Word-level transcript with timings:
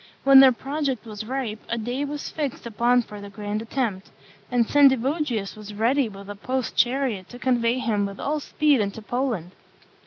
When 0.23 0.39
their 0.39 0.51
project 0.51 1.05
was 1.05 1.27
ripe, 1.27 1.59
a 1.69 1.77
day 1.77 2.03
was 2.05 2.27
fixed 2.31 2.65
upon 2.65 3.03
for 3.03 3.21
the 3.21 3.29
grand 3.29 3.61
attempt; 3.61 4.09
and 4.49 4.65
Sendivogius 4.67 5.55
was 5.55 5.75
ready 5.75 6.09
with 6.09 6.27
a 6.27 6.35
post 6.35 6.75
chariot 6.75 7.29
to 7.29 7.37
convey 7.37 7.77
him 7.77 8.07
with 8.07 8.19
all 8.19 8.39
speed 8.39 8.81
into 8.81 9.03
Poland. 9.03 9.51